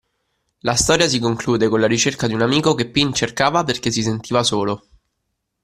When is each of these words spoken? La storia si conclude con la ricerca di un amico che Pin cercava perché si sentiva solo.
La 0.61 0.73
storia 0.73 1.07
si 1.07 1.19
conclude 1.19 1.67
con 1.67 1.79
la 1.79 1.85
ricerca 1.85 2.25
di 2.25 2.33
un 2.33 2.41
amico 2.41 2.73
che 2.73 2.89
Pin 2.89 3.13
cercava 3.13 3.63
perché 3.63 3.91
si 3.91 4.01
sentiva 4.01 4.41
solo. 4.41 4.87